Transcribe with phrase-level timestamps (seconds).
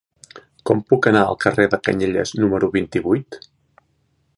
[0.69, 3.41] Com puc anar al carrer de Canyelles número vint-i-vuit?